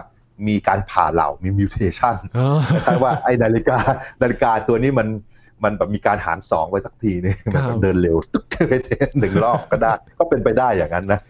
[0.48, 3.78] มีการผ่าเหล่ามีมิวเทชันอ๋อคล้ายๆว่าไอ้นาฬิกา
[4.22, 5.08] นาฬิกาตัวนี้มัน
[5.64, 8.72] มันแบบมีการหารสองไปสักทีนึงครับมันเดินเร็วตึ๊กไป
[9.18, 11.20] หนึ่งรอบก็ได้ ก็เป็นไปได้อย่างนั้นนะ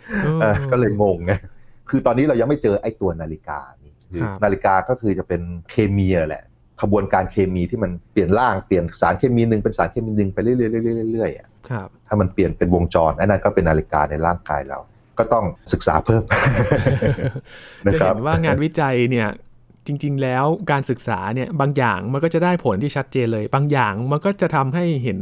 [0.41, 1.33] เออก็เลยงงไง
[1.91, 5.41] คือตอนนี้เรายังไม่เจอไอ้ตัวนาฬิกานี่คือครับนาฬิกาก็คือจะเป็น
[5.71, 6.45] เคมีนั่นแหละ
[6.83, 14.79] ขบวนการเคมีที่มันเปลี่ยนร่างเปลี่ยนสารเคมีหนึ่งเป็นสารเคมีหนึ่งไปเรื่อยๆเรื่อยๆเรื่อยๆอะครับถ้ามันเปลี่ยนเป็นวงจรอันนั้นก็เป็นนาฬิกาในร่างกายเรา
[15.19, 16.23] ก็ต้องศึกษาเพิ่ม
[17.85, 19.29] นะจะครัเห็บนว่างานวิจัยเนี่ย
[19.87, 25.19] จริง ๆ แล้วการศึกษาเนี่ยบางอย่างมันก็จะได้ผลที่ชัดเจนเลย บางอย่างมันก็จะทำให้เห็น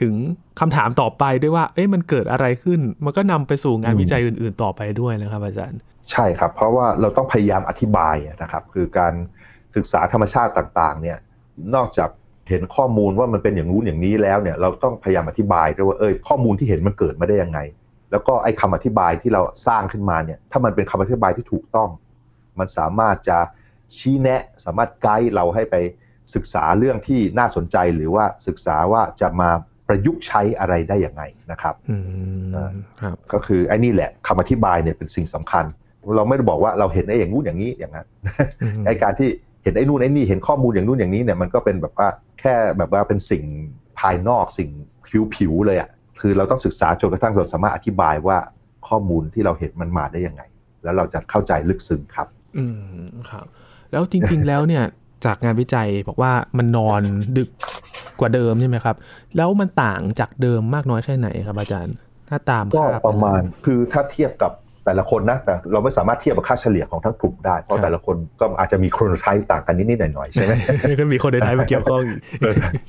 [0.00, 0.14] ถึง
[0.60, 9.14] คำถามต่อไปด้วยว่า เอ๊ะมันเกิดอะไรขึ้น มันก็นำไปสู่งานอืมวิจัยอื่น ๆ ต่อไปด้วยนะครับอาจารย์ ใช่ครับ เพราะว่าเราต้องพยายามอธิบายนะครับ คือการ
[9.76, 11.18] ศึกษาธรรมชาติต่างๆ เนี่ย
[11.74, 12.10] นอกจาก
[12.48, 17.60] เห็นข้อมูลว่ามันเป็นอย่างนู้นอย่างนี้แล้วเนี่ยเราต้องพยายามอธิบายด้วยว่าเออข้อมูลที่เห็นมันเกิดมาได้ยังไง
[18.10, 21.90] แล้วก็ไอ้คำอธิบายที่เราสร้างขึ้นมาเนี่ยถ้ามันเป็นคำอธิบายที่ถูกต้อง
[22.58, 23.38] มันสามารถจะ
[23.96, 25.76] ชี้แนะ สามารถไกด์เราให้ไป
[26.34, 29.50] ศึกษาเรื่องที่น่าสนใจหรือว่าศึกษาว่าจะมา
[29.88, 31.22] ประยุกต์ใช้อะไรได้ยังไง
[31.52, 31.96] นะครับอื
[32.46, 35.64] มอ่าครับก็คือไอ้นี่แหละคำอธิบายเนี่ยเป็นสิ่งสำคัญ
[36.16, 38.06] เราไม่ได้บอกว่าเราเห็นไอ้อย่างนู้นอย่างนี้อย่างนั้น
[38.62, 39.28] อืมไอ้การที่
[39.62, 42.08] เห็นไอ้นู่นไอ้นี่เห็นข้อมูลอย่างนู้นอย่างนี้เนี่ยมันก็เป็นแบบว่า
[42.40, 43.44] แค่แบบว่าเป็นสิ่ง
[43.98, 44.70] ภายนอกสิ่ง
[45.34, 45.88] ผิวๆเลยอะ่ะ
[46.20, 48.36] คือเราต้องศึกษาจนกระทั่งเราสามารถอธิบายว่า
[48.88, 50.42] ข้อมูลที่เราเห็นมันมาได้ยังไง
[50.84, 52.64] แล้วเราจะเข้าใจลึกซึ้งครับ อื
[53.04, 53.44] มครับ
[53.92, 54.84] แล้วจริง ๆ แล้วเนี่ย
[55.24, 57.02] จากงานวิจัยบอกว่ามันนอน
[57.38, 57.50] ดึก
[58.20, 58.96] กว่าเดิมใช่ไหมครับ
[59.36, 61.94] แล้วมันต่างจากเดิมมากน้อยแค่ไหนครับอาจารย์
[62.28, 64.52] ถ้าตามก็คบประมาณคือถ้าเทียบกับ
[64.86, 70.52] แต่ละคนนะแต่เราไม่สามารถเทียบกับค่าเฉลี่ยของทั้งกลุ่มได้ เพราะแต่ละคนก็อาจจะมีโครโนไทป์ต่างกันนิดๆหน่อยๆใช่ไหม
[71.00, 72.18] ก็มีคนในไทยมาเกี่ยวข้องอีก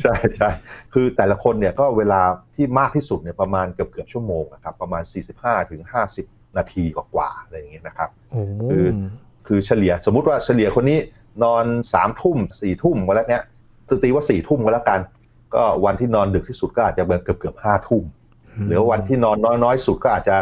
[0.01, 0.49] ใช่ใช่
[0.93, 2.21] คือแต่ละคนเนี่ยก็เวลา
[2.55, 5.03] ที่มากที่สุดเนี่ยประมาณเกือบเกือบชั่วโมงนะครับประมาณ
[5.38, 5.81] 45ถึง
[6.19, 8.86] 50 นาทีกว่าๆอะไรอย่างเงี้ยนะครับโอ้คือ
[9.47, 10.99] คือเฉลี่ยสมมุติว่าเฉลี่ยคนนี้
[11.43, 13.43] นอนสามทุ่มสี่ทุ่มก็แล้วเนี้ย
[14.03, 14.99] ตีว่าสี่ทุ่มก็แล้วกัน
[15.55, 18.03] ก็วันที่นอนดึกที่สุดก็อาจจะเกือบเกือบห้าทุ่ม
[18.67, 20.38] หรือวันที่นอนน้อยน้อยๆสุดก็อาจจะ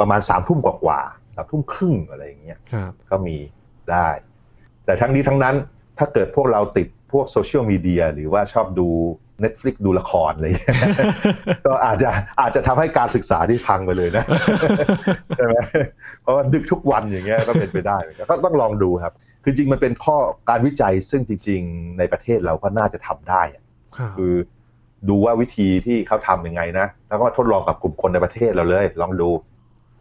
[0.00, 3.36] ประมาณสามทุ่มกว่าๆสามทุ่มครึ่งอะไรอย่างเงี้ยครับก็มี
[3.90, 4.08] ได้
[4.84, 5.54] แต่ทั้งนี้ทั้งนั้น
[5.98, 8.88] ถ้าเกิดพวกเราติดพวกโซเชียลมีเดียหรือว่าชอบดู
[9.44, 10.76] Netflix ดูละครอะไรอย่างเงี้ย
[11.66, 12.08] ก็อาจจะ
[12.40, 14.24] อาจจะทำให้การศึกษาที่พังไปเลยนะ
[15.36, 15.54] ใช่ไหม
[16.22, 19.12] เพราะว่าดึกทุกวันอย่างเงี้ยก็เป็นไปได้เหมือนกันก็ต้องลองดูครับ
[19.44, 20.16] คือจริงมันเป็นข้อ
[20.50, 23.62] การวิจัยซึ่งจริง ๆ ในประเทศเราก็น่าจะทำได้อะ
[23.96, 24.34] ครับคือ
[25.08, 29.30] ดูว่าวิธีที่เขาทำยังไงนะ แล้วก็มาทดลองกับกลุ่มคนในประเทศเราเลย ลองดู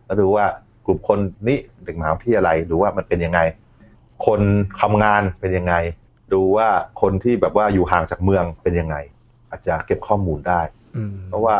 [0.08, 0.46] แล้วดูว่า
[0.86, 3.40] กลุ่มคนนี้เด็กมหาวิทยาลัยดูว่ามันเป็นยังไง
[4.26, 4.42] คน
[4.82, 5.74] ทำงานเป็นยังไง
[6.34, 6.68] ดูว่า
[7.02, 8.96] คนที่แบบว่าอยู่ห่างจากเมืองเป็นยังไง
[9.50, 10.62] อาจจะเก็บข้อมูลได้
[10.96, 11.58] อืมเพราะว่า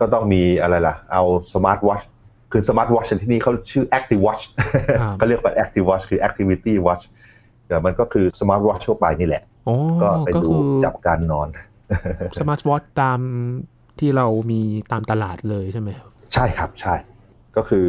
[0.00, 1.22] ก็ต้องมีอะไรล่ะ เอา
[1.54, 2.00] smart watch
[2.52, 4.42] คือ smart watch ที่นี่เขาชื่อ Active Watch
[5.00, 7.04] ครับเขาเรียกว่า Active Watch คือ Activity Watch
[7.66, 11.48] แต่มันก็คือ smart watch ทั่วไปนี่แหละอ๋อก็ไปก็ดูคือจับการนอน
[12.40, 13.20] ส smart watch ตาม
[13.98, 14.60] ที่เรามี
[14.92, 16.94] ตามตลาดเลยใช่ไหมครับใช่ครับใช่
[17.56, 17.86] ก็คือ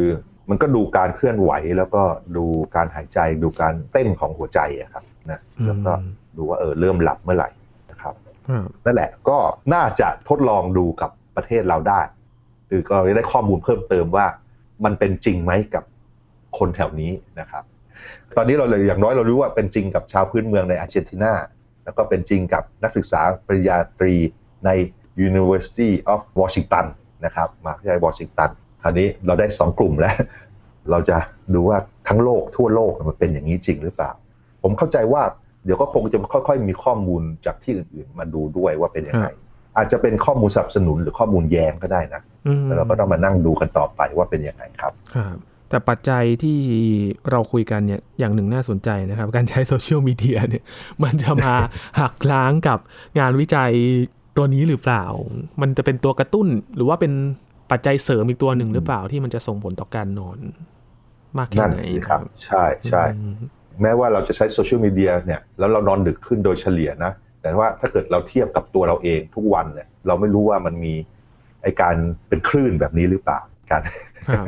[0.50, 2.02] มันก็ดูการเคลื่อนไหวแล้วก็
[2.36, 5.92] ดูการหายใจดูการเต้นของหัวใจอะครับนะแล้วก็
[6.36, 7.50] ดูว่าเออเริ่มหลับเมื่อไหร่
[7.90, 8.14] นะครับ
[8.48, 9.38] ครับนั่นแหละก็
[9.74, 12.00] น่าจะทดลองดูกับประเทศเราได้
[12.68, 14.26] คือเราจะได้ข้อมูลเพิ่มเติมว่า
[14.84, 15.84] มันเป็นจริงไหมกับ
[16.58, 17.64] คนแถวนี้นะครับ
[18.36, 21.32] ตอนนี้เราเลยอย่างน้อยเรารู้ว่าเป็นจริงกับชาวพื้นเมืองในอาร์เจนตินา
[21.84, 24.14] แล้วก็เป็นจริงกับนักศึกษาปริญญาตรี
[24.64, 24.70] ใน
[25.28, 26.86] University of Washington
[27.24, 28.50] นะครับมหาวิทยาลัยวอชิงตัน
[28.82, 30.14] คราวนี้เราได้สองกลุ่มแล้ว
[30.90, 31.16] เราจะ
[31.54, 34.10] ดูว่าทั้งโลกทั่วโลกมันเป็นอย่างนี้จริงหรือเปล่า
[34.62, 35.22] ผมเข้าใจว่า
[35.64, 39.26] เดี๋ยวก็คงจะค่อยๆ มีข้อมูลจากที่อื่นๆ มาดูด้วยว่าเป็นยังไง
[39.76, 45.36] อาจจะเป็นข้อมูลสนับสนุนหรือข้อมูลแย้งก็ได้นะอืมแล้วเราก็ต้องมานั่งดูกันต่อไปว่าเป็นยังไงครับครับ
[45.70, 46.58] แต่ปัจจัยที่
[47.30, 50.64] เราคุยกันเนี่ยอย่างหนึ่งน่าสนใจนะครับ การใช้โซเชียลมีเดียเนี่ย
[51.04, 51.54] มันจะมา
[52.00, 52.78] หักล้างกับ
[53.18, 53.72] งานวิจัย
[54.36, 55.04] ตัวนี้หรือเปล่า
[55.60, 57.12] มันจะเป็นตัวกระตุ้นหรือว่าเป็น
[57.70, 60.38] ปัจจัยเสริมอีกตัวหนึ่งหรือเปล่าที่มันจะส่งผลต่อการนอน
[61.38, 63.34] มากแค่นั่นไหนสิครับ ใช่ใช่อืม
[63.82, 70.94] แม้ว่าเราจะใช้โซเชียลมีเดียเนี่ยแล้วเรานอนดึกขึ้นโดยเฉลี่ยนะ แต่ว่าถ้าเกิดเราเทียบกับตัวเราเองทุกวันเนี่ย เราไม่รู้ว่ามันมี
[71.62, 71.94] ไอการ
[72.28, 73.82] เป็นคลื่นแบบนี้หรือเปล่ากัน
[74.36, 74.46] ครับ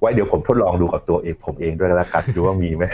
[0.00, 2.84] ไว้เดี๋ยวผมทดลองดูกับตัวเองผมเองด้วยแล้วกันดูว่ามีไหม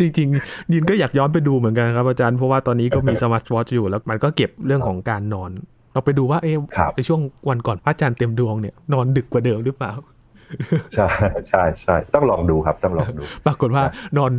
[0.00, 5.50] จริงๆยินก็อยากย้อนไปดูเหมือนกันครับอาจารย์เพราะว่าตอนนี้ก็มีสมาร์ทวอทอยู่แล้วมันก็เก็บเรื่องของการนอน
[5.92, 9.92] เราไปดูว่าเอ๊ะครับในช่วงวันก่อนพระจันทร์เต็มดวงเนี่ยนอนดึกกว่าเดิมหรือเปล่า
[10.94, 11.08] ใช่
[11.48, 13.82] ใช่ใช่ต้องลองดูครับ ต้องลองดู ปรากฏว่า
[14.18, 14.32] นอน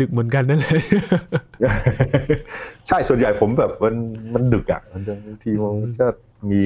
[0.00, 0.82] ดึกเหมือนกันนั่นเลย
[2.88, 3.94] ใช่ส่วนใหญ่ผมแบบมัน
[4.34, 5.50] มันดึกอะมันบางที
[5.82, 6.06] มันก็
[6.50, 6.62] มี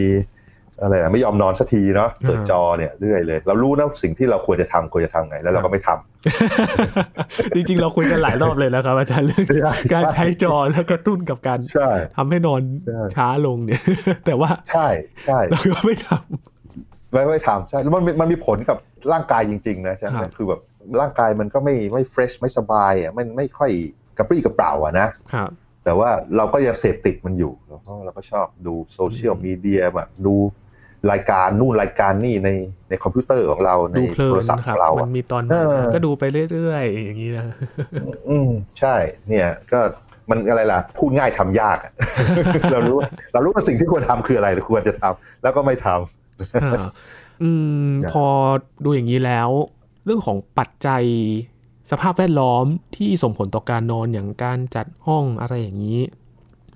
[0.82, 6.09] อะไรอะไม่ยอมนอนสักทีเนาะเปิดอ่าจอเนี่ยเรื่อยเลย เรารู้นะสิ่งที่เราควรจะทำควรจะทำไง แล้วเราก็ไม่ทำ
[7.54, 13.82] จริงๆ เราคุยกันหลายรอบเลยนะครับ อาจารย์เรื่องใช่การใช้จอแล้วกระตุ้นกับการใช่ทำให้นอนใช่ช้าลงเนี่ย
[14.26, 14.88] แต่ว่าใช่
[15.26, 16.08] ใช่เราก็ไม่ท
[17.12, 18.78] ไม่ไม่ทำใช่แล้วมันมีมันมีผลกับ
[19.12, 20.60] ร่างกายจริงๆนะใช่ไหมครับคือแบบ
[21.00, 23.70] ร่างกายมันก็ไม่ไม่ fresh ไม่สบายอะมันไม่ค่อย
[24.18, 25.50] กระปรี้กระเปร่าอะนะครับ
[25.84, 30.34] แต่ว่าเราก็ยังเสพติดมันอยู่แล้วก็เราก็ชอบดูโซเชียลอืมมีเดียแบบดู
[31.10, 32.50] รายการนู่นรายการนี่ใน
[32.88, 37.46] ในคอมพิวเตอร์ของเราในดูเพลิโทนรศัพท์คขรัอบงเรามัอะนมีตอนเออก็ดูไปเรื่อยๆ อย่างนี้นะ
[38.28, 38.94] อืมใช่
[39.28, 39.80] เนี่ยก็
[40.30, 41.92] มันอะไรล่ะ พูดง่ายทำยากอะ
[42.72, 42.98] เรารู้
[43.32, 46.86] เรารู้ว่าสิ่งที่ควรทำคืออะไรเราควรจะทำแล้วก็ไม่ทำอ่า
[47.42, 47.50] อื
[47.88, 48.26] มครับพอ
[48.84, 49.48] ดูอย่างนี้แล้ว
[50.04, 51.02] เรื่องของปัจจัย
[51.90, 52.64] สภาพแวดล้อม
[52.96, 56.00] ที่ส่งผลต่อการนอนอย่างการจัดห้องอะไรอย่างนี้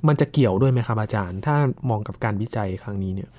[0.09, 1.57] มันจะเกี่ยวด้วยไหมครับอาจารย์ ถ้า
[1.91, 3.31] มองกับการวิจัยครั้งนี้เนี่ย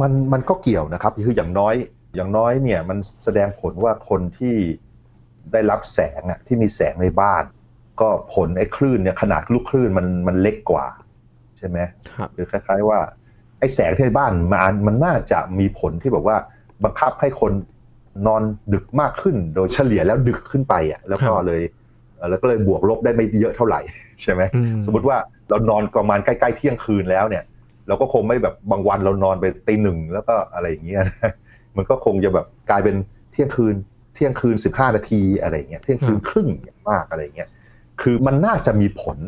[0.00, 1.74] มันมันก็เกี่ยวนะครับคืออย่างน้อย
[2.16, 4.56] อย่างน้อยเนี่ยมันแสดงผลว่าคนที่
[5.52, 7.44] ได้รับแสงอะที่มีแสงในบ้าน
[8.00, 10.86] ก็ผลไอ้คลื่นเนี่ยขนาดลูกคลื่นมันมันเล็กกว่า
[11.58, 11.78] ใช่ไหม
[12.16, 12.98] ครับหรือคล้ายๆว่า
[13.58, 16.36] ไอ้แสงที่ในบ้านมันมันน่าจะมีผลที่แบบว่า
[16.84, 17.52] บังคับให้คน
[18.26, 18.42] นอน
[18.74, 21.62] ดึกมากขึ้น โดยเฉลี่ยแล้วดึกขึ้นไปอะแล้วก็ครับเลย
[22.16, 23.80] เอ่อแล้วก็เลยบวกลบได้ไม่เยอะเท่าไหร่
[24.22, 25.16] ใช่ไหมอืสมมติว่า
[25.48, 27.44] เรานอนประมาณใกล้ๆเที่ยงคืนแล้วเนี่ย
[27.88, 31.32] เราก็คงไม่แบบบางวันเรานอนไปตีหนึ่งแล้วก็อะไรอย่างเงี้ยนะ
[31.76, 32.96] มันก็คงจะแบบกลายเป็น
[33.32, 33.74] เที่ยงคืน
[34.14, 37.48] เที่ยงคืนสิบห้านาทีอะไรอย่างเงี้ยเที่ยงคืนครึ่งอย่างมากอะไรอย่างเงี้ย
[38.02, 39.18] คือมันน่าจะมีผล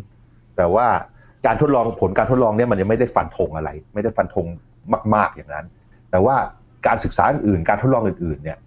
[0.57, 0.87] แต่ว่า
[1.47, 4.47] การทดลองผลการทดลองเนี่ยมันยังไม่ได้ฟันธงอะไร ไม่ได้ฟันธง
[5.15, 5.67] มาก ๆอย่างนั้น
[6.11, 6.37] แต่ว่า
[6.87, 8.59] การศึกษาอื่นๆ การทดลองอื่นๆเนี่ย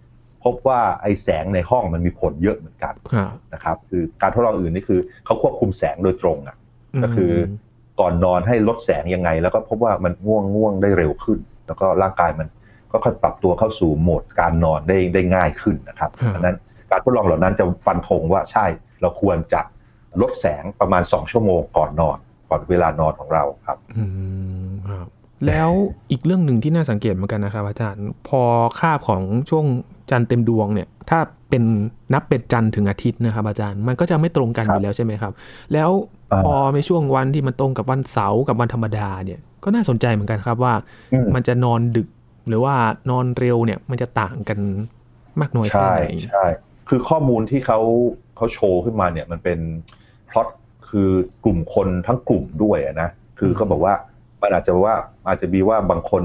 [0.44, 6.56] พบว่าไอแสงในห้องมันมีผลเยอะเหมือนกันครับนะครับ คือการทดลองอื่นนี่คือเขาควบคุมแสงโดยตรงอะ
[7.02, 12.48] ก็คือม ก่อนนอนให้ลดแสงยังไง แล้วก็พบว่ามันง่วงง่วงได้เร็วขึ้น แล้วก็ร่างกายมัน
[12.92, 16.56] ก็ค่อยปรับตัวเข้าสู่โหมดการนอนได้ได้ง่ายขึ้นนะครับดังนั้น
[16.90, 18.66] การทดลองเหล่านั้นจะฟันธงว่าใช่
[19.00, 19.60] เราควรจะ
[20.20, 24.04] ลดแสงประมาณ 2 ชั่วโมงก่อนนอนก่อนเวลานอนของเราครับอื
[24.68, 25.06] มครับ
[25.46, 25.70] แล้ว
[26.10, 28.40] อีกเรื่องหนึ่งที่น่าสังเกตเหมือนกันนะครับอาจารย์ พอ
[28.80, 29.64] คาบของช่วง
[30.10, 31.18] จันทร์เต็มดวงเนี่ย ถ้า
[31.50, 31.62] เป็น
[32.14, 35.32] นับเป็นจันทร์ถึงอาทิตย์นะครับอาจารย์มันก็จะไม่ตรงกันครัอบยู่แล้วใช่ไหมครับ
[35.72, 35.90] แล้ว
[36.32, 40.74] อ่าพอในช่วงวันที่มันตรงกับวันเสาร์กับวันธรรมดาเนี่ยก็น่าสนใจเหมือนกันครับว่า
[41.12, 42.08] อืมมันจะนอนดึก
[42.48, 42.74] หรือว่า
[43.10, 44.58] นอนเร็วเนี่ยมันจะต่างกัน
[45.40, 46.44] มากน้อยแค่ใช่ไหนใช่
[46.88, 47.78] คือข้อมูลที่เขา
[48.36, 49.58] เขาโชว์ขึ้นมาเนี่ยมันเป็น
[50.30, 50.48] พล็อต
[50.88, 51.10] คือ
[51.44, 53.94] กลุ่มคนทั้งกลุ่มด้วยอะนะคือเขาบอกว่า
[54.44, 54.96] มันอาจจะว่า
[55.28, 56.22] อาจจะมีว่าบางคน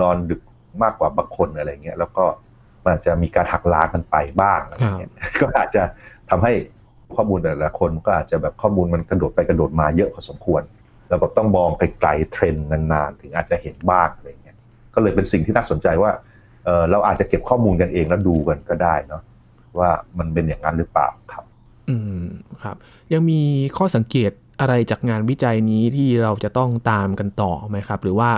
[0.00, 0.40] นอนดึก
[0.82, 2.24] มากกว่าบางคนอะไรเงี้ยแล้วก็
[2.82, 5.82] มันอาจจะมีการหักล้างกันไปบ้างอะไรเงี้ยก็อาจจะ
[6.30, 6.52] ทำให้
[7.14, 10.62] ข้อมูลแต่ละคนก็อาจจะแบบข้อมูลมันกระโดดไปกระโดดมาเยอะพอสมควร
[11.08, 14.56] แล้วแบบต้องมองไกลๆเทรนด์นานๆ ถึงอาจจะเห็นบ้างอะไรเงี้ย
[14.94, 16.12] ก็เลยเป็นสิ่งที่น่าสนใจว่า
[16.64, 19.22] เออเราอาจจะเก็บข้อมูลกันเองแล้วดูกันก็ได้เนาะ
[19.78, 21.44] ว่ามันเป็นอย่างนั้นหรือเปล่าครับ
[21.88, 22.24] อืม
[22.62, 22.76] ครับ
[23.12, 23.40] ยังมี
[23.76, 28.30] ข้อสังเกต อะไรจากงานวิจัยนี้ที่เราจะต้องตามกันต่อไหมครับ หรือว่า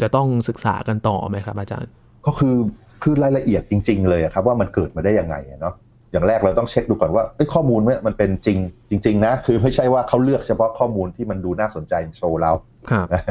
[0.00, 1.90] จะต้องศึกษากันต่อไหมครับ อาจารย์
[2.26, 2.56] ก็คือ
[3.02, 5.74] คือรายละเอียดจริง ๆ เลยอะครับว่ามันเกิดมาได้ยังไงอะเนาะ
[6.12, 8.58] อย่างแรกเราต้องเช็คดูก่อนว่าเอ้ยข้อมูลเนี่ยมันเป็นจริง
[8.90, 12.52] จริง ๆ นะ คือไม่ใช่ว่าเขาเลือกเฉพาะข้อมูลที่มันดูน่าสนใจมาโชว์เรา
[12.90, 13.22] ครับนะ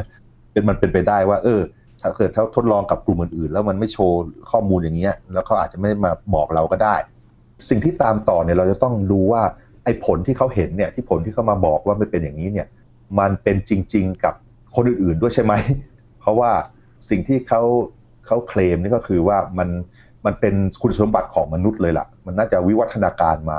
[0.52, 1.60] เป็นมันเป็นไปได้ว่า เออ
[2.02, 4.18] ถ้าเกิดเขาทดลองกับกลุ่มอื่นๆ แล้วมันไม่โชว์
[4.50, 6.96] ข้อมูลอย่างเงี้ย แล้วเขาอาจจะไม่ได้มาบอกเราก็ได้
[7.68, 9.42] สิ่งที่ตามต่อเนี่ยเราจะต้องดูว่า
[9.84, 12.66] ไอ้ผลที่เขาเห็นเนี่ยที่ผลที่เขามาบอกว่าไม่เป็นอย่างนี้เนี่ย
[13.18, 14.34] มันเป็นจริง ๆ กับ
[14.74, 15.52] คนอื่นๆด้วยใช่ไหม
[16.20, 16.50] เพราะว่า
[17.10, 17.62] สิ่งที่เขา
[18.26, 19.68] เขาเคลมนี่ก็คือว่ามัน
[20.26, 23.58] มันเป็นคุณสมบัติของมนุษย์เลยล่ะ มันน่าจะวิวัฒนาการมา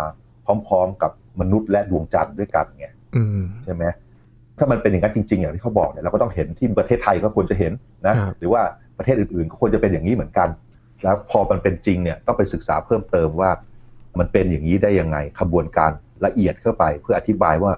[0.68, 3.84] พร้อม ๆ กับมนุษย์และดวงจันทร์ด้วยกันไงอืมใช่ไหม
[4.58, 7.72] ถ้ามันเป็นอย่างนั้นจริง ๆ อย่างที่เขาบอกเนี่ยเราก็ต้องเห็นที่ประเทศไทยก็ควรจะเห็น
[8.08, 8.62] นะครับหรือว่า
[8.98, 10.50] ประเทศอื่นๆก็ควรจะเป็นอย่างนี้เหมือนกัน
[11.04, 13.50] แล้วพอมันเป็นจริงเนี่ยต้องไปศึกษาเพิ่มเติมว่า
[14.20, 15.92] มันเป็นอย่างนี้ได้ยังไงขบวนการ
[16.26, 17.74] ละเอียดเข้าไป เพื่ออธิบายว่า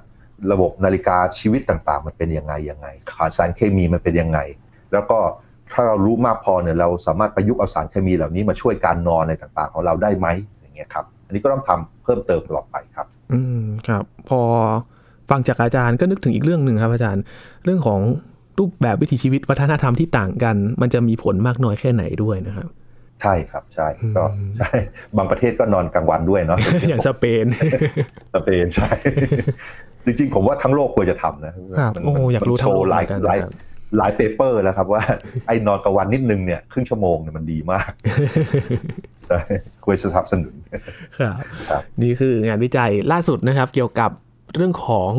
[0.52, 4.40] ระบบนาฬิกาชีวิตต่างๆ มันเป็นยังไงยังไงขาสารเคมีมันเป็นยังไง
[4.94, 5.20] แล้วก็
[5.72, 10.28] ถ้าเรารู้มากพอเนี่ยเราสามารถประยุกต์เอาสารเคมีเหล่านี้มาช่วยการนอนในต่างๆ ของเราได้ไหม
[10.62, 14.40] อย่างเงี้ยครับอันนี้ก็ต้องทำเพิ่มเติมต่อดไปครับ อืมครับ พอ
[15.30, 17.24] ฟังจากอาจารย์ก็นึกถึงอีกเรื่องหนึ่งครับอาจารย์
[17.66, 18.00] เรื่องของ
[18.60, 22.68] รูปแบบวิถีชีวิตวัฒนธรรมที่ต่างกัน มันจะมีผลมากน้อยแค่ไหนด้วยนะครับ
[23.24, 24.72] ใช่ครับใช่ก็อืมใช่
[25.18, 26.60] บางประเทศก็นอนกลางวันด้วยเนาะ
[26.90, 27.46] อย่างสเปน
[28.34, 28.90] สเปนใช่
[30.06, 33.52] จริงๆ ผมว่าทั้งโลกควรจะทำนะครับมันโอ้อยากรู้มันทั้โชงโลกโชว์หลายเหมือนกันหลายครับ
[33.98, 35.02] หลาย paper แล้วครับว่า
[35.48, 37.92] ไอ้นอนกลางวันนิดนึงเนี่ยครึ่งชั่วโมงเนี่ยมันดีมาก
[39.28, 39.40] ใช่
[39.86, 40.54] ควรจะสนับสนุน
[41.20, 41.36] ครับ
[41.70, 44.12] ครับนี่คืองานวิจัยล่าสุดนะครับ เกี่ยวกับ
[44.56, 45.12] เรื่องของ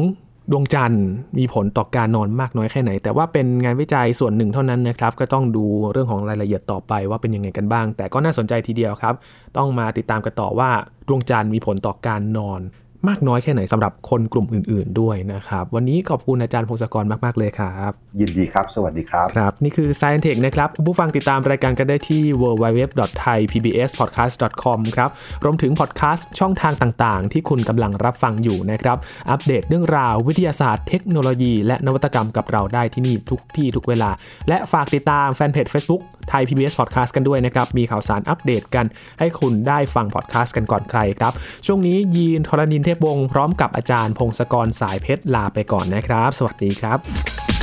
[0.51, 1.07] ดวงจันทร์
[1.39, 9.15] มีผลต่อการนอนมากน้อยแค่ไหน แต่ว่าเป็นงานวิจัยส่วนหนึ่งเท่านั้นนะครับ ก็ต้องดูเรื่องของรายละเอียดต่อไปว่าเป็นยังไงกันบ้าง แต่ก็น่าสนใจทีเดียวครับ
[9.57, 10.71] ต้องมาติดตามกันต่อว่า
[11.09, 12.61] ดวงจันทร์มีผลต่อการนอน
[13.09, 17.91] มากน้อยแค่ไหนสำหรับคนกลุ่มอื่น ๆด้วยนะครับ วันนี้ขอบคุณอาจารย์พงศกรมาก ๆ เลยครับ
[18.21, 25.11] ยินดีครับ สวัสดีครับ ครับ นี่คือ Science Tech นะครับ คุณผู้ฟังติดตามรายการกันได้ที่ www.thaipbspodcast.com ครับ
[25.45, 28.97] รวมถึงพอดแคสต์ช่องทางต่าง ๆ ที่คุณกำลังรับฟังอยู่นะครับ
[29.31, 34.11] อัปเดตเรื่องราววิทยาศาสตร์เทคโนโลยี และนวัตกรรมกับเราได้ที่นี่ทุกที่ทุกเวลา
[34.49, 38.87] และฝากติดตามแฟนเพจ Facebook ไทย PBS Podcast กันด้วยนะครับ มีข่าวสารอัปเดตกัน
[39.19, 41.33] ให้คุณได้ฟังพอดแคสต์กันก่อนใครครับ
[41.67, 47.54] ช่วงนี้ยีนทรณินเทพวงศ์พร้อมกับอาจารย์พงศกรสายเพชรลาไปก่อนนะครับ สวัสดีครับ